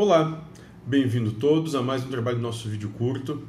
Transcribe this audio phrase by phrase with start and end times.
[0.00, 0.44] Olá,
[0.86, 3.42] bem-vindo todos a mais um trabalho do nosso vídeo curto.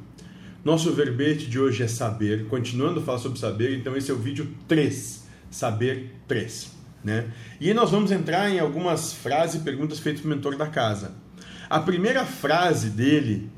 [0.64, 4.16] Nosso verbete de hoje é saber, continuando a falar sobre saber, então esse é o
[4.16, 6.72] vídeo 3, saber 3.
[7.04, 7.30] Né?
[7.60, 11.12] E aí nós vamos entrar em algumas frases e perguntas feitas pelo mentor da casa.
[11.68, 13.48] A primeira frase dele,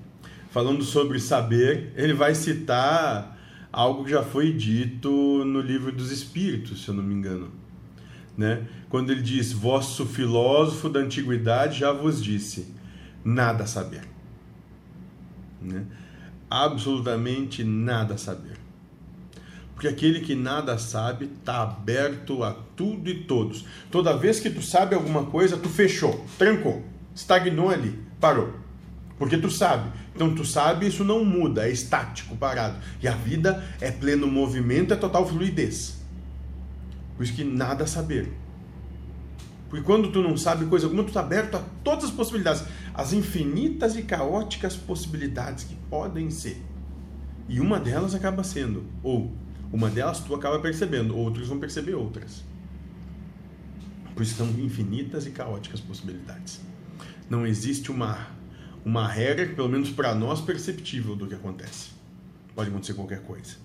[0.51, 3.39] falando sobre saber, ele vai citar
[3.73, 5.11] algo que já foi dito
[5.47, 7.51] no livro dos Espíritos, se eu não me engano.
[8.37, 8.67] Né?
[8.91, 12.82] Quando ele diz: Vosso filósofo da antiguidade já vos disse
[13.25, 14.03] nada a saber.
[15.61, 15.85] Né?
[16.51, 18.59] Absolutamente nada a saber.
[19.75, 23.65] Porque aquele que nada sabe está aberto a tudo e todos.
[23.91, 28.55] Toda vez que tu sabe alguma coisa, tu fechou, trancou, estagnou ali, parou.
[29.19, 29.91] Porque tu sabe.
[30.15, 32.77] Então tu sabe, isso não muda, é estático, parado.
[33.03, 36.03] E a vida é pleno movimento, é total fluidez.
[37.17, 38.33] Por isso que nada a saber.
[39.69, 42.63] Porque quando tu não sabe coisa alguma, tu está aberto a todas as possibilidades,
[42.95, 46.61] as infinitas e caóticas possibilidades que podem ser.
[47.49, 49.33] E uma delas acaba sendo, ou
[49.73, 52.45] uma delas tu acaba percebendo, outros vão perceber outras.
[54.15, 56.61] Por isso são infinitas e caóticas possibilidades.
[57.31, 58.29] Não existe uma,
[58.85, 61.91] uma regra, pelo menos para nós, perceptível do que acontece.
[62.55, 63.57] Pode acontecer qualquer coisa.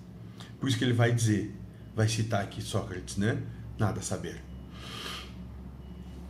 [0.58, 1.54] Por isso que ele vai dizer,
[1.94, 3.42] vai citar aqui Sócrates, né?
[3.78, 4.42] Nada saber.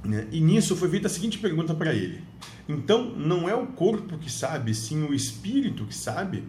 [0.05, 0.27] Né?
[0.31, 2.23] E nisso foi feita a seguinte pergunta para ele:
[2.69, 6.45] Então, não é o corpo que sabe, sim o espírito que sabe?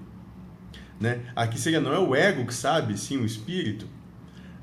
[0.99, 1.21] Né?
[1.35, 3.87] Aqui seria não é o ego que sabe, sim o espírito?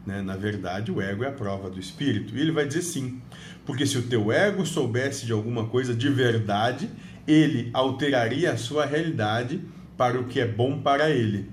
[0.05, 0.23] Né?
[0.23, 2.37] Na verdade, o ego é a prova do espírito.
[2.37, 3.21] E ele vai dizer sim.
[3.65, 6.89] Porque se o teu ego soubesse de alguma coisa de verdade,
[7.27, 9.61] ele alteraria a sua realidade
[9.97, 11.51] para o que é bom para ele.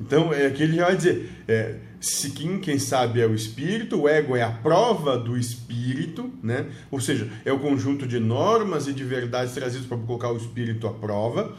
[0.00, 4.08] Então, é aqui ele já vai dizer: é, se quem, sabe é o espírito, o
[4.08, 6.66] ego é a prova do espírito, né?
[6.90, 10.86] ou seja, é o conjunto de normas e de verdades trazidas para colocar o espírito
[10.86, 11.56] à prova.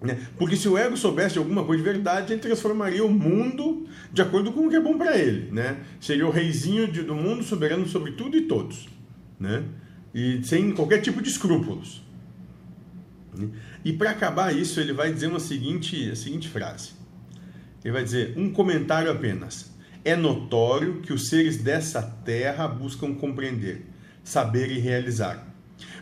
[0.00, 0.18] Né?
[0.38, 4.50] Porque se o ego soubesse alguma coisa de verdade, ele transformaria o mundo de acordo
[4.50, 5.50] com o que é bom para ele.
[5.52, 5.76] Né?
[6.00, 8.88] Seria o reizinho de, do mundo, soberano sobre tudo e todos.
[9.38, 9.62] Né?
[10.14, 12.02] E sem qualquer tipo de escrúpulos.
[13.84, 16.92] E para acabar isso, ele vai dizer uma seguinte, a seguinte frase.
[17.86, 19.70] Ele vai dizer: um comentário apenas.
[20.04, 23.86] É notório que os seres dessa terra buscam compreender,
[24.24, 25.46] saber e realizar.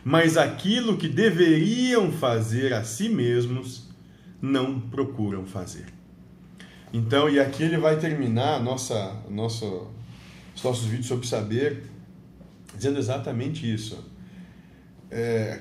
[0.02, 3.90] Mas aquilo que deveriam fazer a si mesmos,
[4.40, 5.84] não procuram fazer.
[6.90, 9.66] Então, e aqui ele vai terminar nossa, nossa,
[10.54, 11.84] os nossos vídeos sobre saber,
[12.74, 14.02] dizendo exatamente isso
[15.16, 15.60] é,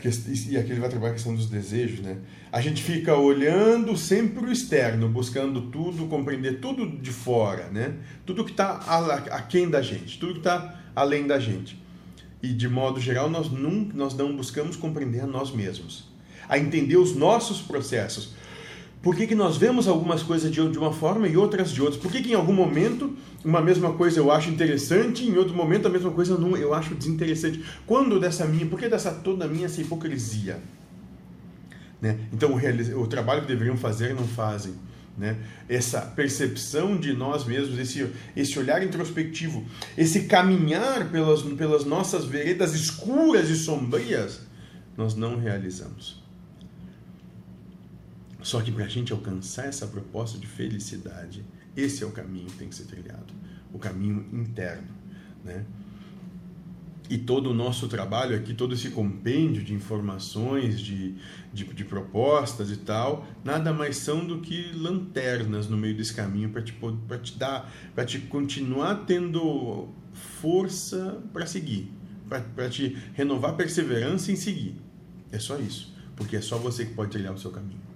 [0.49, 2.17] e aqui ele vai trabalhar a questão dos desejos, né?
[2.51, 7.93] A gente fica olhando sempre o externo, buscando tudo, compreender tudo de fora, né?
[8.25, 8.77] Tudo que está
[9.29, 11.79] aquém da gente, tudo que está além da gente.
[12.41, 16.05] E de modo geral, nós não, nós não buscamos compreender a nós mesmos,
[16.49, 18.33] a entender os nossos processos,
[19.03, 21.99] por que, que nós vemos algumas coisas de, de uma forma e outras de outra?
[21.99, 25.53] Por que, que em algum momento uma mesma coisa eu acho interessante, e em outro
[25.53, 27.61] momento a mesma coisa não, eu acho desinteressante?
[27.85, 30.57] Quando dessa minha, por que dessa toda minha essa hipocrisia?
[32.01, 32.17] Né?
[32.31, 34.73] Então o, o trabalho que deveriam fazer não fazem.
[35.17, 35.35] Né?
[35.67, 39.65] Essa percepção de nós mesmos, esse, esse olhar introspectivo,
[39.97, 44.39] esse caminhar pelas, pelas nossas veredas escuras e sombrias,
[44.95, 46.22] nós não realizamos.
[48.43, 51.45] Só que para a gente alcançar essa proposta de felicidade,
[51.75, 53.33] esse é o caminho que tem que ser trilhado,
[53.71, 54.89] o caminho interno,
[55.43, 55.65] né?
[57.09, 61.15] E todo o nosso trabalho aqui, todo esse compêndio de informações, de,
[61.53, 66.49] de, de propostas e tal, nada mais são do que lanternas no meio desse caminho
[66.49, 66.73] para te,
[67.23, 71.91] te dar, para te continuar tendo força para seguir,
[72.27, 74.81] para te renovar perseverança em seguir.
[75.31, 77.92] É só isso, porque é só você que pode trilhar o seu caminho.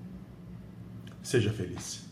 [1.27, 2.06] Seja feliz.